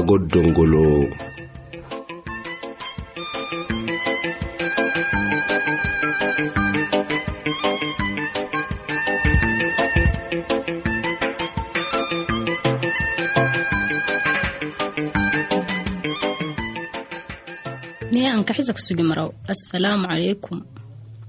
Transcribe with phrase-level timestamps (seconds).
[0.00, 1.04] agot dongolo
[18.80, 20.58] gsgmraw assalaamu calaykum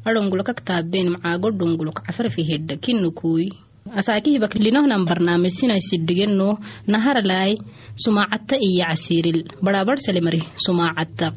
[0.08, 3.48] adhongulakagtaaben macaago dhonguluk cafarfi hedha kinukui
[3.90, 7.58] asaakih bakilinohnan barnaamijsinay sidhigeno naharalai
[8.04, 9.42] sumaacatta iyo casiiril.
[9.64, 11.28] Badhaabadhsalemari sumaacatta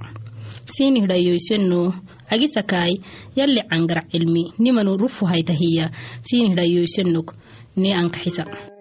[0.75, 1.81] siinihidhayoyseno
[2.35, 2.95] agisakaai
[3.37, 4.45] yalli cangar cilmi.
[4.59, 5.89] Nimanu rufuhaytahiya
[6.23, 7.29] siinihidhayoysenok
[7.77, 8.74] ne ankaxisa.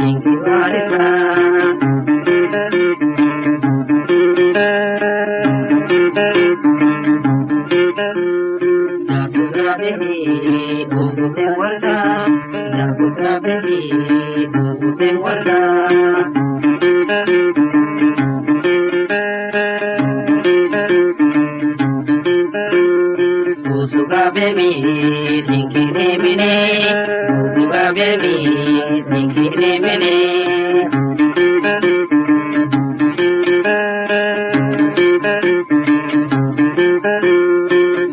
[0.00, 1.49] Thank you, Addison.
[28.00, 28.34] debi
[29.10, 30.14] ninkinemene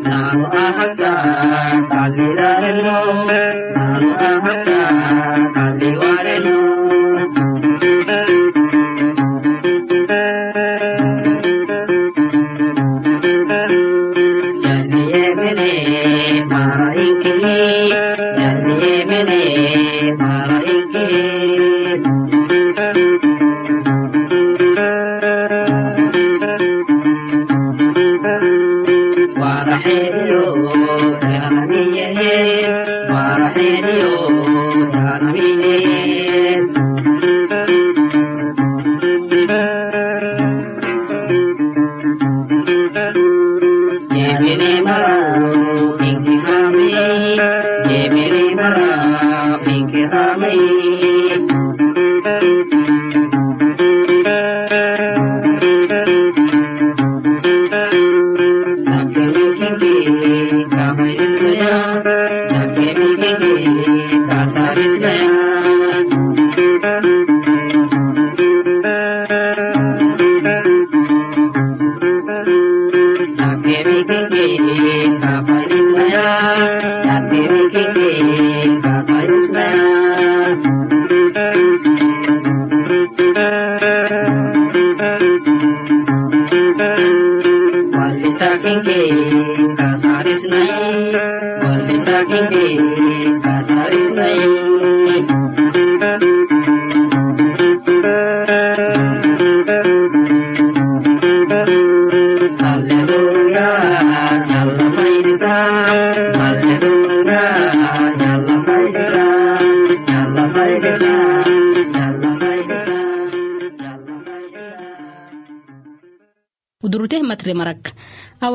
[0.04, 1.12] Nanu ahasa
[1.90, 2.98] talirarelo
[3.74, 4.78] Nanu ahasa
[5.54, 6.58] taliwarelo
[14.64, 15.70] Yani yemene
[16.50, 17.57] mara inkine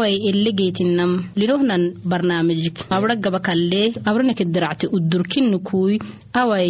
[0.03, 2.77] away elegeytinam linohnan barnaamijik.
[2.95, 5.93] Abra gaba kalle abraneke diracte udurkinnukuy
[6.41, 6.69] away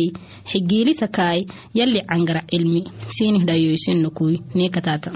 [0.51, 1.39] xigiilisakaay
[1.79, 2.81] yalli cangara cilmi
[3.15, 5.11] siinih dhayoysinnukuy neekataata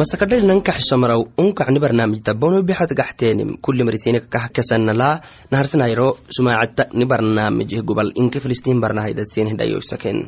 [0.00, 5.08] masakadhali nankaxisomaraw unkacni barnaamijta bono bixad gaxteenim kuli marisinika kah kesanala
[5.52, 10.18] naharsinayro sumaacadta ni barnaamijih gubal inke filistiin barnahaydasin hidhayoysaken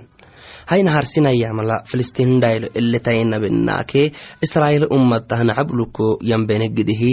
[0.71, 4.03] hay naharsinayamala filistiin hindhaylo eletaynabinaake
[4.47, 7.13] israa'iil ummatahnaxabluko yambenegidihi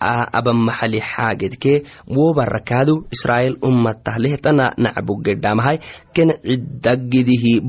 [0.00, 5.78] abamaxali xaagedke wobarakaadu israa'iil ummatah lehtana nacbugedhamahay
[6.14, 7.60] ken cidagidihi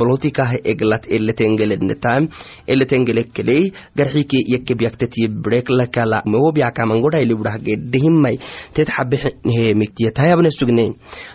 [0.00, 2.28] bolotikah eglat eletengelednetam
[2.68, 8.38] eletengelekkeley garxike yakebyaktetiye brek lakala wobyakamangodhailiburahgedhihimai
[8.74, 10.92] tet xabehemiktiyatayabne sugne.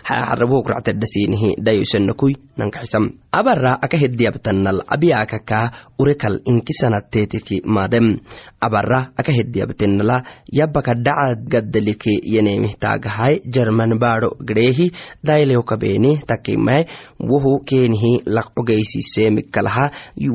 [0.08, 8.18] Xarabohokractedhasinihi dhayosanakui nankaxisam abara aka hediyabtanal abiyakaka urekal inkisanateteki madem.
[8.60, 14.90] Abara aka hediyabtenala yabaka dhaca gaddalike yenemihtaagahay jerman baadho gdheehi
[15.24, 16.86] daylewkabeeni takimai
[17.20, 19.90] wohu keenihi laqcogaysiseemikalaha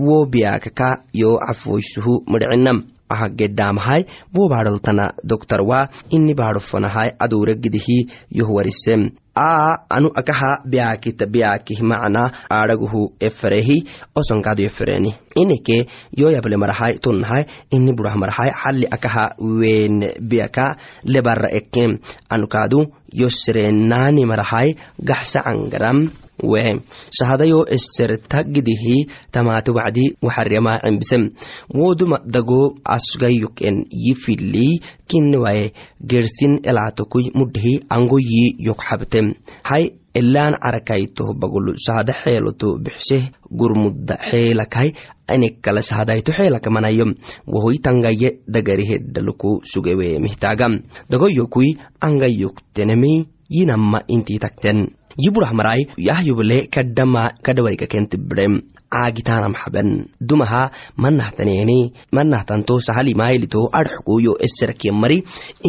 [0.07, 4.01] wobiyaakaka yo cafoysuhu midcinam aha gedhaamahay
[4.35, 7.97] wo baadholtana doktor wa ini baadhofanahay aduuregidihi
[8.39, 12.23] yohwarisem a anu akaha biyaakita biyaakih macna
[12.57, 13.77] aadhaguhu eferehi
[14.15, 15.11] osonkaadu efereni
[15.41, 15.77] ineke
[16.21, 19.25] yo yable marahay tunnahay ini burah marahay xalli akaha
[19.62, 20.67] wen biyaka
[21.03, 21.97] lebara ekem
[22.29, 22.79] anukaadu
[23.21, 24.75] yo sereenaani marahay
[25.12, 25.39] gaxsa
[26.39, 26.81] cangaram wehe
[27.12, 31.30] sahadayo esertagidihi tamaate wacdi waxarema cembisem
[31.74, 39.33] woduma dago asgayuken yifili kinnewaye gersin elaatokuy mudhihi angoyi yokxabtem
[39.63, 44.94] hay elaan carakaytoh bagulu sahada xeeloto bixseh gurmudda xeelakay
[45.27, 47.06] anekkala sahadayto xeelakamanayo
[47.47, 58.61] wahoy tangaye dagariheddaluku sugewe mihtagam dagoyokui angayoktenemi yinamma intii takten yiburah marai yahyubale kadhawarika kentibirem
[58.89, 65.17] caagitanam xaben dumaha manahtaneeni manahtanto sahalimailito adxku yo eserakiya mari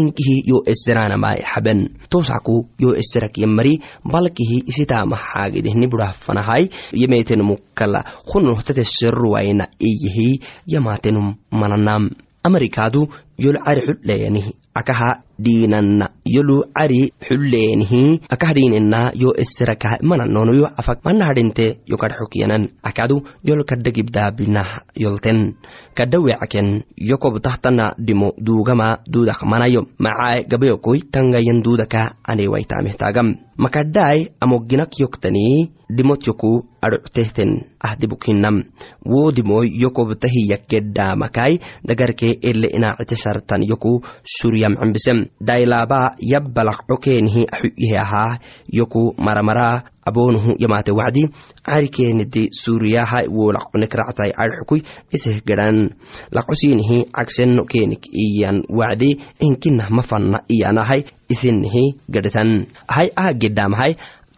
[0.01, 6.71] inkihi yo eseranamai xaben tosaku yo eserakiya mari balkihi isitama xaagidehni burah fanahai
[7.03, 12.11] yemetenumukala hunohtate seruwaina iyihi yamatenum mananam
[12.43, 13.09] amerikadu
[13.39, 15.11] yol cari xudheyanihi akaha
[15.41, 22.69] dhiinanna yolu cari xulleenihi akah dhiinena yo eserakaha mananono yo afak mana hadhinte yo kadxukyanan
[22.83, 25.57] akadu yol kadha gibdaabinah yolten.
[25.97, 34.93] Kadha wecaken yo kobtahtana dhimo duugama duudak manayo macae gabayokoi tangayan duudaka anewaitamehtaagam makadhaai amoginak
[35.01, 38.65] yoktanii dhimotyoku adhuctehten ahdibukhinam
[39.05, 48.39] wo dimoy yokobtahiyakedhamakai dagarke ele inaacite sartan yoku suryam cembisem dailaba yabbalaqco keenihi axuyihe ahaa
[48.69, 51.29] yoku maramara abonuhu yamate wacdi.
[51.63, 54.83] Carikeenidi suriyaha wo laqconekractai adxukui
[55.13, 55.91] iseh geran
[56.33, 59.21] laqcosiinihi cagseno keenik iyan wacdi.
[59.41, 63.33] Inkinah mafanna iyanahay isinihi gedhetan hay aha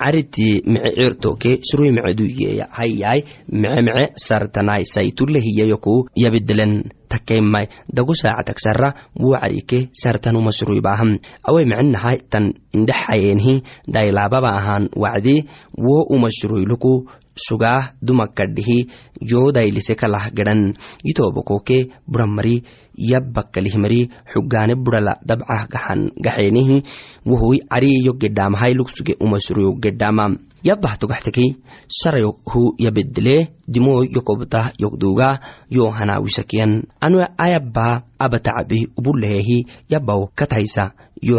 [0.02, 8.14] gedhamahay cariti mice cirtoke surui mice duyeya hayai mice mice sartanai saitulehiyayoku yabidelen takaimai dagu
[8.14, 11.18] saacatagsara wo carike sartanuma suruibaham
[11.48, 18.78] awai micenahai tan indhexayeenhi dailababa ahan wacdi wo uma suruiluku sugaah dumakadhihi
[19.20, 22.62] yodailise kalah gedan yitobokoke buramari
[22.96, 26.84] yabbakalihmari xugaane burala dabcah gaxan gaxeenihi
[27.24, 31.46] wohoy cariyo gedhaamahai lugsuge umasuruyo gedhaama yabbah togaxteki
[31.88, 33.36] sarayo hu yabedele
[33.66, 41.36] dimoy yokobtah yokduga yo hanawisakiyan anu ayabba abatacabi ubulehehi yabbaw kataysa yo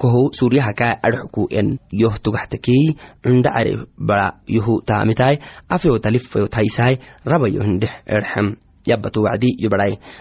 [0.00, 1.68] kohow suryahaka adxku en
[2.02, 2.84] yoh togaxtekey
[3.24, 5.34] cunda care bara yohu taamitai
[5.74, 6.94] afeyo talifayo taysai
[7.30, 8.48] rabayo hindhex erxem
[8.86, 9.56] yabbato wacdi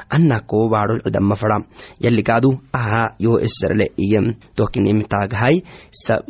[0.09, 1.57] anna koo baadhol cidama fara.
[1.99, 5.63] Yalikaadu aha yo esarle iyem tohkinimi taagahai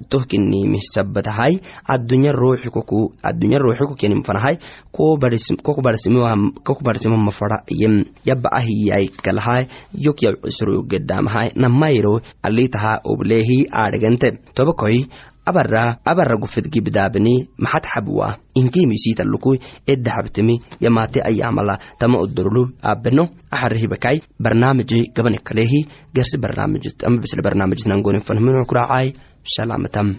[0.09, 4.57] tohkinimi sabatahai addunya ruuxi koku addunya ruuxi kokenim fanahai
[4.91, 15.07] koku barsimama fara iyem yabba ahiyai kalahai yokyab cisro gedamahai namayro alitaha oblehi aadhagante tobakoi
[15.45, 25.11] abara abara gufed gibdaabni maxad xabwa inkiimisiitalukui eddahabtemi yamate ayamala tama odorlu abeno axarihibakai barnaamiji
[25.15, 25.85] gabani kalehi
[26.15, 29.13] gersi barnaamijit ama bisle barnaamijit nangonin fanhminu kuracai
[29.55, 30.15] salamatam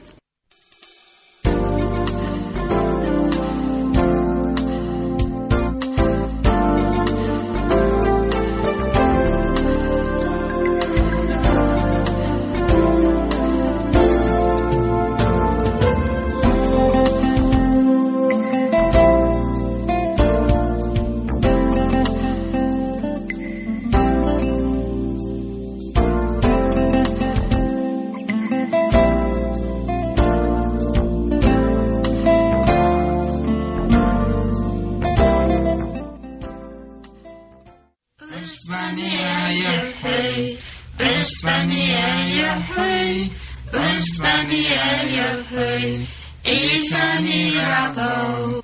[45.06, 46.06] Yahweh,
[46.44, 48.62] Isa Mirabo,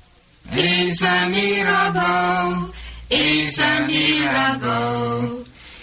[0.56, 2.72] Isa Mirabo,
[3.11, 5.42] Isa Mirabo,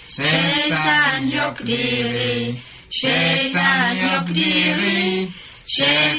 [0.09, 2.55] Şeytan yok diri,
[2.91, 5.29] şeytan yok diri,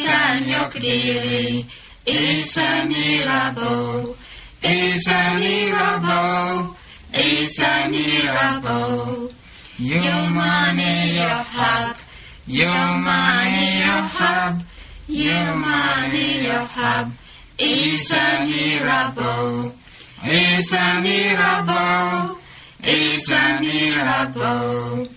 [0.08, 1.64] a yok diri,
[2.06, 4.16] İsa Mirabo,
[4.62, 6.76] İsa Mirabo,
[7.14, 9.30] İsa Mirabo,
[9.78, 11.96] Yumane yok hak,
[12.46, 14.62] your money, your hub,
[15.06, 17.12] your money, your hub.
[17.58, 19.72] Is a miracle,
[20.24, 22.38] is a miracle,
[22.82, 25.08] is a miracle.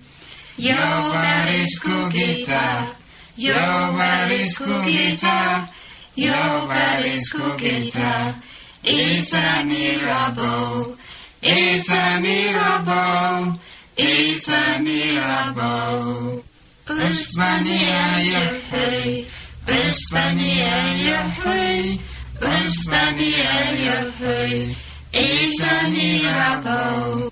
[0.56, 2.94] Your varis cugita,
[3.36, 5.68] your varis cugita,
[6.14, 8.40] your varis cugita
[8.84, 10.96] is a miracle,
[11.42, 13.58] is a miracle,
[13.96, 16.44] is a miracle.
[16.86, 19.24] Osmania Yahweh,
[19.66, 20.76] Osmania
[21.08, 21.98] Yahweh,
[22.42, 24.74] Osmania Yahweh,
[25.14, 27.30] Isa Mirabo,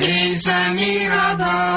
[0.00, 1.76] Isa Mirabo,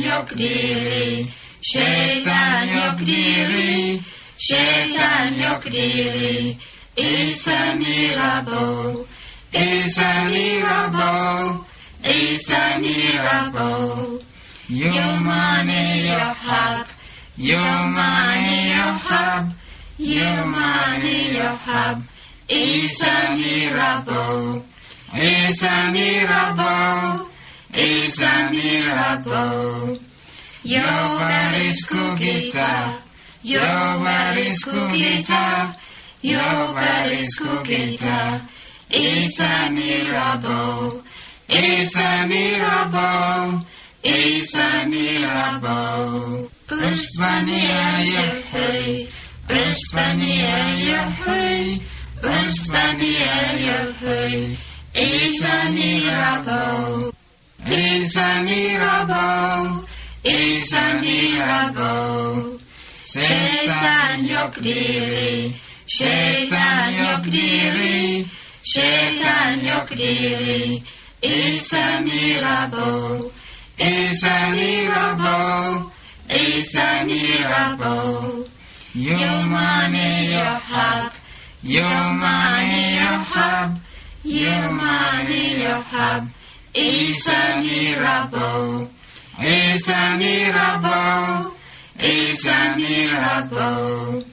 [0.00, 1.28] yok diri,
[1.60, 4.00] Shaitan Yokdiri, Shaitan Yokdiri,
[4.38, 6.56] Shaitan Yokdiri,
[6.96, 9.04] Isa Mirabo,
[9.52, 11.69] Isa Mirabo,
[12.04, 14.20] is a miracle.
[14.68, 16.86] Your money, your help.
[17.36, 19.48] Your money, your help.
[19.98, 21.98] Your money, your help.
[22.48, 24.62] Is a miracle.
[25.14, 27.26] Is a miracle.
[27.74, 29.98] Is a miracle.
[30.62, 32.52] Your body's cookie.
[33.42, 35.24] Your body's cookie.
[36.22, 37.98] Your body's cookie.
[38.90, 41.02] It's a miracle.
[41.52, 43.66] It's a miracle.
[44.04, 46.48] It's a miracle.
[46.68, 49.10] Uspania Yahweh.
[49.48, 51.80] Uspania Yahweh.
[52.22, 54.56] Uspania Yahweh.
[54.94, 57.12] It's a miracle.
[57.66, 59.80] It's a.
[60.22, 60.72] It's
[64.18, 65.54] yok diri.
[65.86, 68.24] Şeytan yok diri.
[68.62, 69.66] Şeytan diri.
[69.66, 70.82] Yok diri
[71.22, 73.32] is a miracle,
[73.78, 75.92] is a miracle,
[76.30, 78.46] is a miracle.
[78.92, 81.12] Your money, your hub,
[81.62, 83.78] your money, your hub,
[84.24, 86.24] your money, your heart.
[86.74, 88.88] is a miracle,
[89.40, 91.54] is a miracle,
[91.98, 94.24] is a miracle.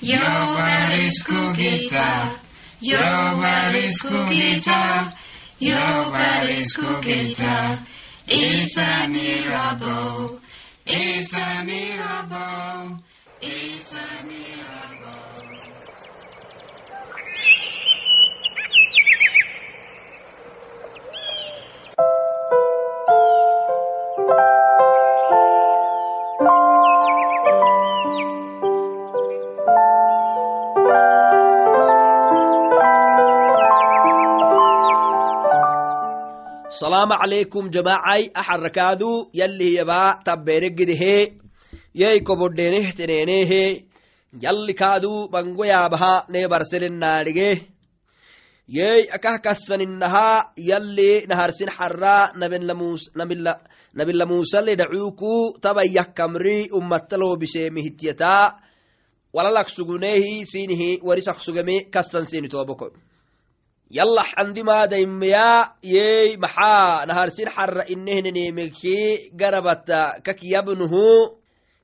[0.00, 2.36] Your word is Kukita,
[2.80, 5.12] your word is Kukita.
[5.64, 7.78] Nobody's cookie jar
[8.26, 10.40] is a miracle.
[10.84, 12.98] It's a miracle.
[13.40, 14.81] It's a miracle.
[36.82, 39.10] Salama calaykum jamacai axarakaadu
[39.40, 41.16] yalli yabaa tabbeeregedehe
[42.02, 43.62] yey kobodhenehteneenehe
[44.44, 47.50] yalli kaadu bango yaabaha nee barselennaadhige
[48.78, 50.26] yey akah kassaninaha
[50.70, 52.16] yalli naharsin xarra
[53.98, 55.34] nabila musale dhacuuku
[55.64, 58.34] tabayyah kamri ummattaloobiseemihityata
[59.34, 61.76] walalak suguneehi sinihi warisak sugeme
[62.30, 62.86] sini tooboko
[63.92, 71.36] yalla xandimaadaimeya yey maxaa naharsin xarra inehnenemeki garabata kakiyabnuhu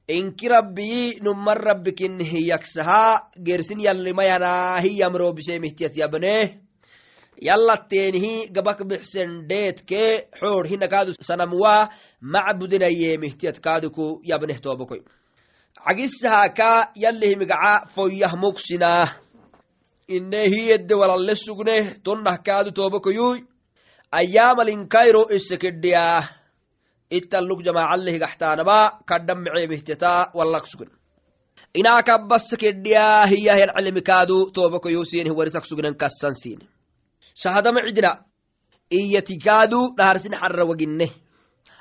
[0.08, 6.60] inki rabbiyi numman rabbikinihiyaksaha gersin yallimayanahiyamrobisemihtiat yabne.
[7.48, 11.88] Yallateenihi gabak bixsendheetke xoor hinakaadu sanamwa
[12.20, 15.00] macbudinayemihtiyat kaaduku yabneh toobokoy
[15.84, 19.27] cagisahaka yallihimigaca foyyah mugsinah
[20.16, 23.38] inehiyedde walalle sugne tonnah kaadu toobokoyuy
[24.18, 26.24] ayyaamalinkairo isekedhiyaah
[27.18, 30.90] ittaluk jamacallehigaxtaanaba kadhan meceemihteta wallak sugen
[31.74, 33.72] inaakabbasa kedhiyaa hiyahyan
[34.54, 36.64] toobokoyu sinih warisak sugnen kassan sine
[37.42, 37.80] shahadama
[38.90, 41.08] iyatikaadu dhaharsin xarra waginne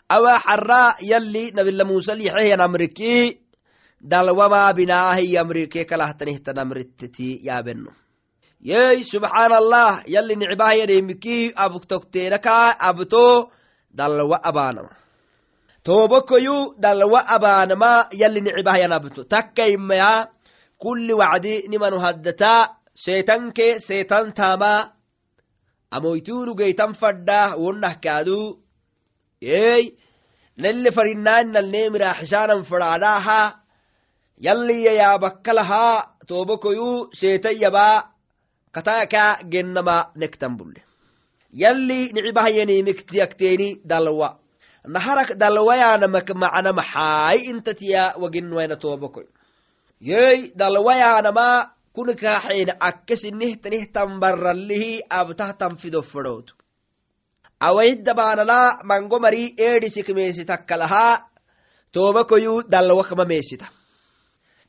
[0.09, 3.39] awaa xarra yalli nabila musa lixehyan amriki
[4.11, 8.06] dalwamaa binaahi amrike kalahtanihtan amritteti yaabeno
[8.61, 13.51] yey subxaanallah yalli nicbahayanimiki abtokteenaka abto
[13.91, 14.93] dalwa abaanama
[15.87, 19.23] toobokoyu dalwa abaanama yalli nicbahyan abto.
[19.23, 20.27] Takkaimaya
[20.77, 24.91] kulli wacdi nimanu haddata seetanke seetan taama.
[26.59, 28.59] Geytan fadda wonnah kaadu.
[29.41, 29.95] Ey
[30.57, 33.41] nelle farinnaani nalneemiraaxisaanan fadhaadhaaha
[34.47, 35.85] yalliya yaabakkalaha
[36.27, 38.16] toobokoyu seetayyabaa
[38.77, 40.85] katayaka gennama nektan bulle.
[41.49, 42.13] Yalli
[43.81, 44.37] dalwa
[44.87, 49.27] naharak dalwayaanamak macna maxaay intatiya waginwayna toobokoy
[49.99, 56.55] yey dalwayaanama kunikaaxeena akkesinihtanihtan barrallihi abtahtan fido fadhootu
[57.59, 61.27] awayiddabaanala mango mari eedhisik meesitakkalaha
[61.91, 63.25] toobakoyu dalwakma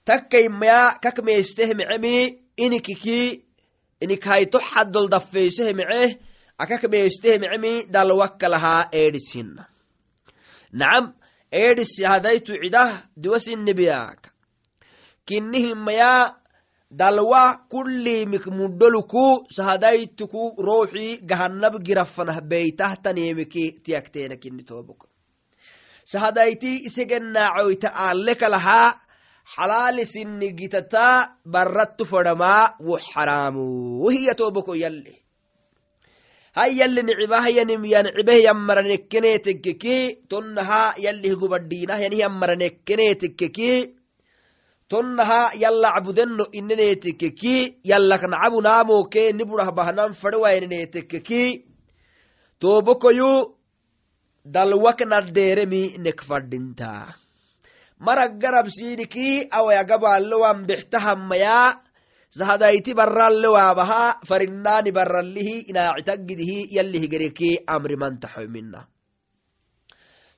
[0.04, 3.44] takkaimaya kak meesteh mecemi inikiki
[4.04, 6.10] inikhayto xaddol daffeyseh meceh
[6.62, 9.64] akak meesteh mecemi dalwakkalaha eedhis hinna
[10.72, 11.04] nacam
[11.62, 12.90] eedhis hadaytu cidah
[13.22, 14.28] diwasinnibiyaaka
[15.26, 15.60] kinni
[16.90, 25.06] dalwa kullimik muddoluku sahadaytuku ruuxi gahanab girafanah beytahtanemiki tiyakteena kinni tooboko
[26.04, 26.88] sahadayti
[28.04, 29.07] aalekalaha
[29.54, 31.06] xalaali sinni gitata
[31.52, 33.64] barrattu fadhamaa wo xaraamu
[34.14, 35.14] hiya tooboko yalle
[36.58, 39.96] hay yalli nicibahyanim yancibeh yammaranekkeneetekkeki
[40.30, 43.70] tonnaha yallih gubadhiinah yanih yammaranekkeneetekkeki
[44.90, 47.56] tonnaha yalla cabudeno ineneetekkeki
[47.90, 51.42] yallak nacabu naamoke niburah bahnan fadhewayneneetekkeki
[52.60, 53.32] toobokoyu
[54.54, 56.92] dalwak naddeeremi nek fadhinta
[58.00, 61.78] marag garabsiiniki awayagabaalewan bextahammaya
[62.30, 68.86] sahadayti barralewaabaha farinnaani barrallihi inaacitaggidihi yalli higereki amrimantaxoymina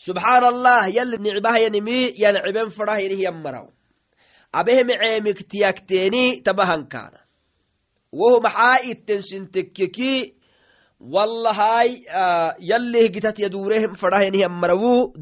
[0.01, 3.69] subxaan allah yalli nicbahyanimi yanciben fadhahyanih yammaraw.
[6.43, 7.21] Tabahankaana.
[8.13, 10.35] Wohu maxaa ittensintekkeki
[11.01, 12.03] wallahay
[12.59, 15.13] yallih gitat yadureh fadhahyanih yammarawu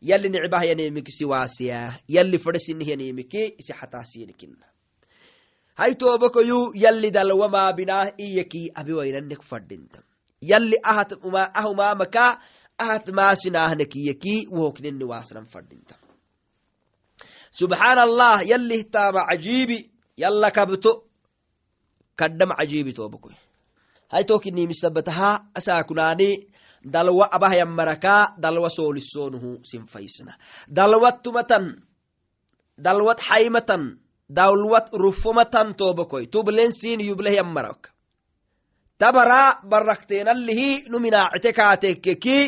[0.00, 4.66] yalli nicbahyanemikisi waasiyaa yalli fadhesinihyanimiki isixataasiinikina
[5.74, 10.02] hay toobokoyu yalli dalwamaa binaa iyaki abiwaynanek fadhinta
[10.40, 11.12] yalli ahat
[11.54, 12.40] ahumaamaka
[12.78, 15.94] ahat maasinaahnekiyaki wohokneni waasnan fadhinta
[17.52, 19.26] subxaan allah yallih taama
[20.16, 20.92] yalla kabto
[22.16, 23.34] kaddam cajiibi toobokoy
[24.08, 26.49] hay tokinimisabbataha asaakunaani
[26.84, 30.36] dalwa abahyanmaraka dalwa soolisonuhu sinfaysna
[30.68, 31.76] dalwat tumatan
[32.78, 37.92] dalwat xaymatan dalwat rufomatan toobokoy tublensin yubleh yammarak
[38.98, 42.38] tabara barakteenallihi numinaacite kaatekkeki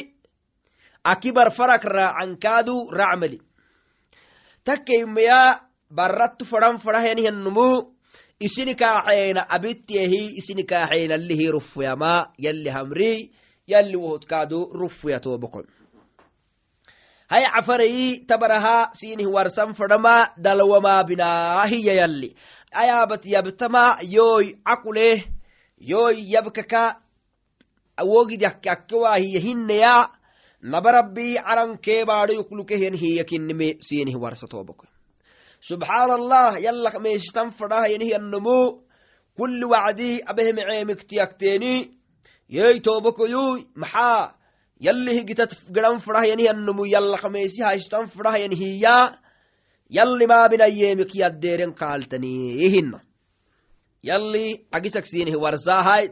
[1.04, 3.38] akibar farak raacankaadu racmali
[4.64, 7.68] takkeimeya barrattu fadhan fadhahyanihyannumu
[8.40, 13.32] isini kaaxeena abittiyahi isini kaaxeenallihi rufuyama yalli hamri
[13.66, 15.66] yalli wohodkaadu rufuya toobokon
[17.28, 22.36] hay cafarayi tabaraha sinih warsan fadhama dalwamaa binaahiya yalli
[22.74, 25.24] ayaabat yabtama yoy cakuleh
[25.78, 27.00] yoy yabkaka
[28.00, 30.10] wogid yakke akkewaahiya hinneya
[30.60, 34.90] nabarabbi carankeebaadho yuklukehyan hiya kinnime sinih warsa toobokon
[35.60, 38.82] subxaan allah yallak meeshtan fadhahayanihyannomu
[39.38, 42.01] kulli wacdi abehemeceemiktiyakteeni
[42.48, 44.34] yey toobokoyuy maxaa?
[44.80, 49.14] Yalli higitat gidan fadhahayanihyannomu yallak meesi haystan fadhahayan hiya.
[49.90, 52.98] Yalli maabinayeemik yaddeeren kaaltani hinna
[54.02, 56.10] yalli cagisak siinihi warsaahay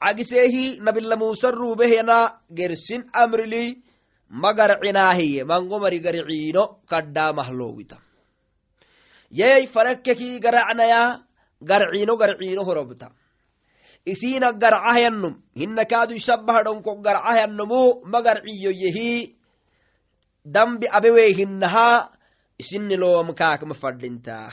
[0.00, 3.82] cagiseehi nabila musa ruubehena gersin amrili
[4.30, 7.98] magarcinaahiye mangomari garciino kadhaamahlowita
[9.30, 11.20] yey farekkeki garacnaya
[11.60, 13.10] garciino garciino horobta
[14.04, 19.34] isina garcahyannum hinna kaadu isabbahadhonko garcahyannumu magarciyo yehi.
[20.44, 22.10] Dambi abewey hinnaha
[22.58, 24.50] isinni loom kaakma fadhintaa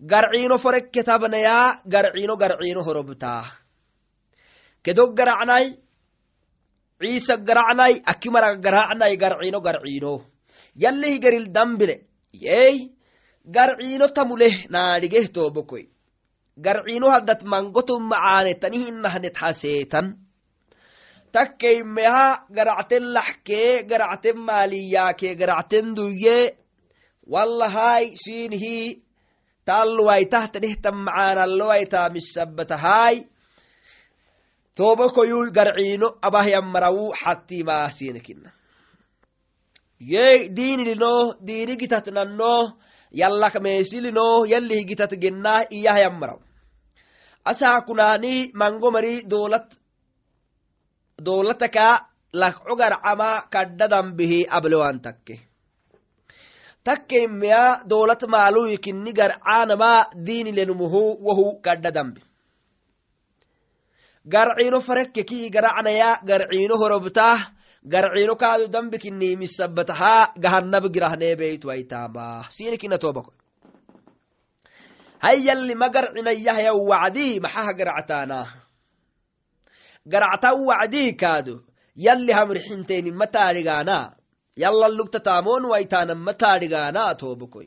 [0.00, 3.44] garciino forekke garciino garciino horobtaa
[4.84, 5.78] kedog garacnay
[7.00, 10.24] ciisa garacnay akimara garacnay garciino garciino.
[10.76, 12.04] Yallihi geril dambile.
[12.32, 12.92] Yey
[13.44, 15.95] garciino tamuleh naadhigeh toobokoy
[16.56, 20.06] garciino haddat mangotum macaanetani hinahnet haseetan
[21.32, 26.56] takkeymeha garacten laxkee garacten maaliyaakee garacten duyye
[27.32, 29.02] wallahay siinhi
[29.68, 33.16] taalluwaitahta dhehtan macaanallowaita misabatahay
[34.74, 38.50] tobokoyu garciino abahyamarawu xattimaasiinekina
[40.12, 41.14] yey diinilino
[41.46, 42.54] diini gitat nanno
[43.20, 44.46] yallak meesilino
[44.88, 46.45] gitat gennah iyahyamaraw
[47.50, 49.66] asaa kunaani mango mari doolat
[51.26, 51.86] doolataka
[52.40, 55.36] lakco garcama kadda dambihi ablewan takke.
[56.84, 59.90] Takkeimeya doolat maaluyi kinni garcaanama
[60.26, 62.20] diinilenumuhu wohu kadda dambi.
[64.32, 67.38] Garciino farekkeki garacnaya garciino horobtah
[67.92, 72.98] garciino kaadu dambi kinni misabataha gahanab girahneebeytwaitama sinikina
[75.24, 78.46] hayyalli ma garcinayahya wacdi maxaha garactaana?
[80.06, 81.64] Garacta wacdi kaadu
[81.96, 84.16] yalli hamrixinteeni mataadhigaana
[84.56, 87.66] yallalugta taamoon waitaana mataadhigaana tobokoy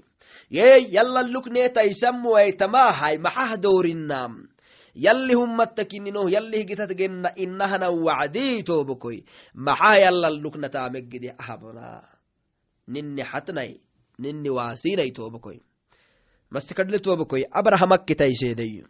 [0.50, 4.48] yey yallalukneetaisammuwaitamahay maxah doorinam
[4.96, 12.02] yalli hummattakinino yallih gitat genna innahana wacdi tobokoy maxah yallalluknataamegide ahabona.
[12.88, 13.72] Ninni hatnay
[14.18, 15.12] ninni waasinay
[16.54, 18.86] mastikadle tobokoy abrahamakitaiseedeyo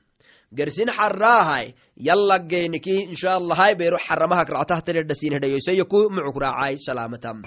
[0.58, 1.66] gersin xaraahay
[2.08, 7.38] yallageeniki inshaallahai beero xaramahak ractahtaredhasinhedhayoiseyo ku mucuk raacay salaamatam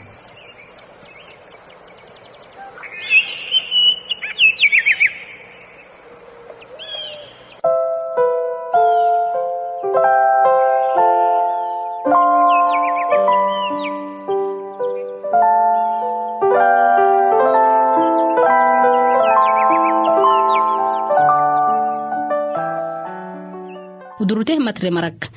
[24.66, 25.28] matre marak.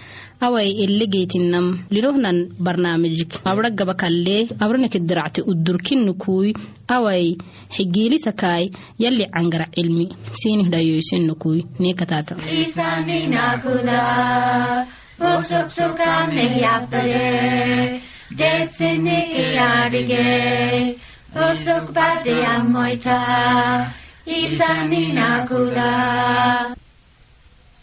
[0.45, 3.31] Awai elegeytinam lirohnan barnaamijik.
[3.51, 6.49] Abra gaba kalle abraneke diracte udurkinnukui
[6.95, 7.37] awai
[7.75, 8.65] xigiilisakaai
[9.03, 10.05] yalli cangara cilmi
[10.39, 12.35] sinih dhayoysinnukui nekatata.
[24.27, 25.95] Isani nakula,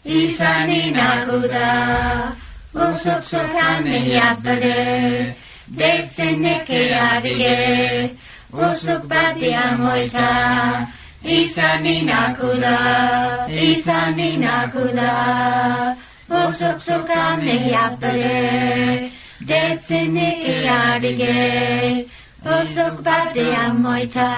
[0.05, 2.37] izanina guda,
[2.75, 5.35] osok sokan eiatare,
[5.79, 8.11] deitzen neke adie,
[8.53, 10.89] osok batia moita,
[11.23, 15.13] izanina guda, izanina guda,
[16.29, 19.11] osok sokan eiatare,
[19.47, 22.05] deitzen neke adie,
[22.43, 24.29] osok batia moita,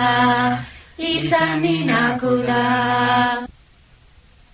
[0.98, 3.53] izanina guda.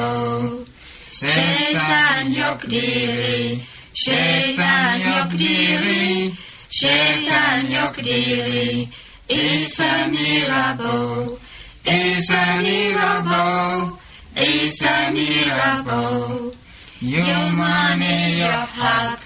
[0.46, 0.75] usuk
[1.20, 3.60] Shaitan yok diri,
[3.94, 6.32] şeytan yok diri,
[6.70, 8.88] şeytan yok diri.
[9.28, 11.38] It's a miracle,
[11.86, 13.98] it's a miracle,
[14.36, 16.52] it's.
[17.00, 19.18] Your money, your hub,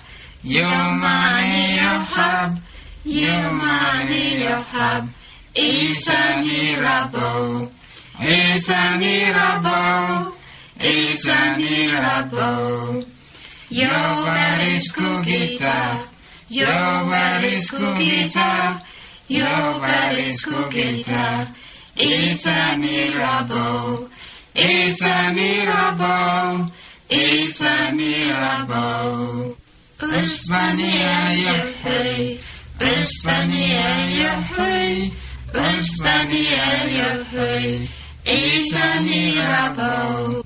[0.44, 2.56] your money, your hub,
[3.04, 5.08] your money, your hub.
[5.54, 6.40] It's a
[8.98, 10.39] a
[10.82, 13.04] is a miracle.
[13.68, 16.06] Your is Kukita.
[16.48, 18.80] Your is Kukita.
[19.28, 21.54] Your is Kukita.
[21.96, 24.08] It's a miracle.
[24.54, 26.72] It's a miracle.
[27.10, 29.56] It's a miracle.
[29.98, 32.38] Uspania Yahweh.
[32.80, 35.10] Uspania Yahweh.
[35.52, 36.64] Uspania
[36.96, 37.86] Yahweh.
[38.24, 40.44] It's a miracle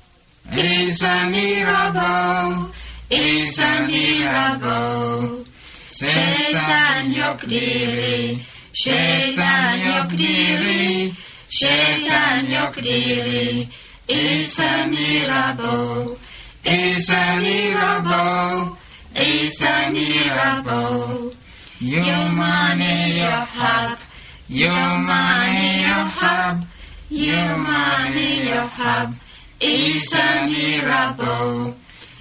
[0.51, 2.71] is a mirabeau,
[3.09, 5.45] is a mirabeau.
[5.91, 11.13] Shaitan yokdiri, Shaitan yokdiri, yok diri,
[11.49, 13.67] şeytan yok diri.
[14.07, 16.17] Is a mirabeau,
[16.65, 18.77] is a mirabeau,
[19.15, 21.31] is a mirabeau.
[21.79, 23.99] Your money you have,
[24.47, 26.65] your money you have,
[27.09, 29.24] your money you have
[29.59, 31.73] is a miracle,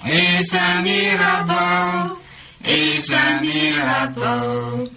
[0.06, 2.18] is a miracle,
[2.64, 4.88] is a miracle.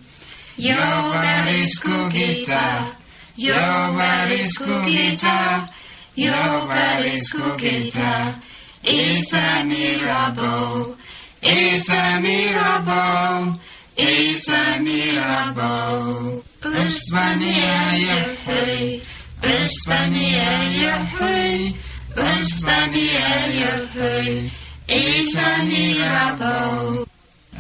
[0.58, 2.96] Jovaris kukita,
[3.38, 5.70] Jovaris kukita,
[6.18, 8.42] Jovaris kukita,
[8.84, 10.96] is a miracle,
[11.44, 13.60] is a miracle,
[13.98, 16.44] is a miracle.
[16.62, 19.00] Uspania Yahweh,
[19.42, 20.50] Uspania
[20.82, 21.87] Yahweh
[22.18, 24.50] ösztenie jöjj,
[24.86, 27.06] és a mirabó,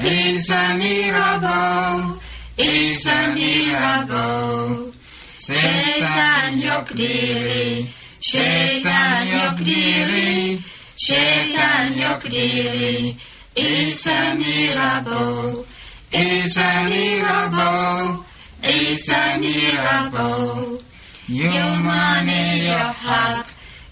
[0.04, 2.16] és a mirabó,
[2.56, 4.96] és a mirabó.
[5.38, 7.90] Sétányok déli,
[8.20, 10.60] sétányok déli,
[10.96, 13.16] sétányok déli,
[13.54, 15.66] és a mirabó,
[16.12, 18.26] és a mirabó,
[18.62, 20.82] és a mirabó.
[21.26, 21.74] Jó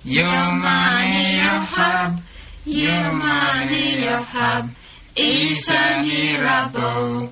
[0.08, 2.22] your money, your hub,
[2.64, 4.70] your money, your hub.
[5.16, 7.32] Is a miracle,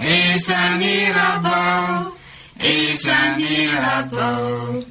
[0.00, 2.16] is a miracle,
[2.58, 4.84] is a miracle.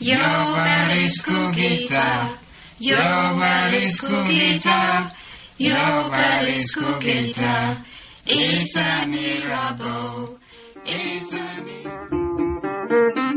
[0.00, 2.36] Your baris kukita,
[2.80, 5.12] your baris kukita,
[5.58, 7.84] your baris kukita
[8.26, 10.38] is a miracle,
[10.84, 13.33] is a miracle.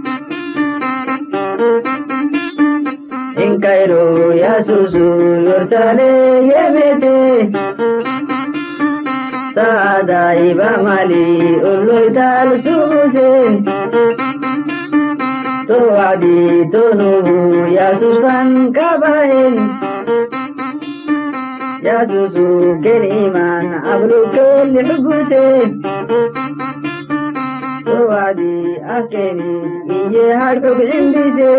[3.43, 5.06] in Cairo ya susu
[5.47, 7.17] Yerusalem yebete
[9.56, 13.30] Saada iba mali ulul tal suuse
[15.67, 19.56] To adi to nubu ya susan kabain
[21.88, 25.45] Ya susu ken iman ablu kel huguse
[27.86, 28.56] To adi
[28.97, 29.54] akeni
[29.97, 31.54] iye harkuk indite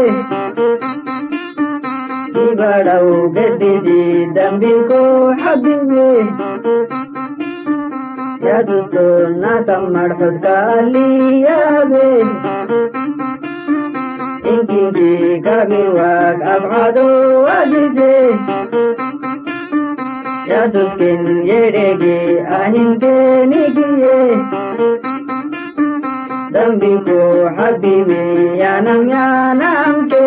[2.30, 4.00] ಗಡಿದಿ
[4.36, 5.00] ದಂಬಿಕೋ
[5.38, 6.08] ಹದಿವೆ
[8.44, 9.04] ಯದುತ್ತು
[9.40, 12.08] ನಾ ತಮ್ಮಡ್ಸದ್ ಕಾಲಿಯಾದೆ
[14.50, 15.10] ಇಂಕಿಂಗಿ
[15.44, 17.06] ಕಳಗಿರುವಾಗ ಅಬಾದು
[17.50, 18.14] ಅದಿದೆ
[20.50, 22.18] ಯದುಸ್ಕಿನ್ ಎಡೆಗೆ
[22.58, 23.14] ಅಹಿಂದೆ
[23.44, 24.18] ನಿಗಿಯೇ
[26.54, 27.20] ದಂಬಿಕೋ
[27.58, 28.24] ಹದಿವೆ
[28.60, 30.24] ಯಾನಂ ಯಾನಂ ಕೇ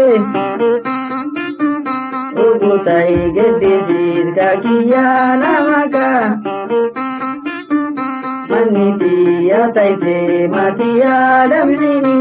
[2.61, 6.07] kutai geddejiir kakiyyaa namaka
[8.51, 10.17] manni biyya taite
[10.53, 12.17] matiyaa dabsini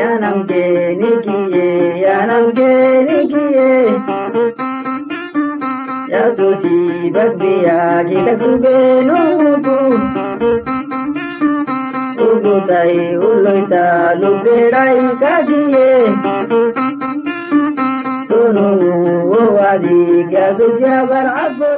[0.00, 3.86] yaanam keeni kiyyee yaanam keeni kiyyee
[6.14, 6.76] yaasuuti
[7.16, 9.76] baddiyaa kita kubee nuutu
[12.32, 13.84] ugutai ulloyta
[14.20, 16.61] lubbeerai kakiyee.
[18.52, 21.71] العلوم وعليك بالجبر عفو.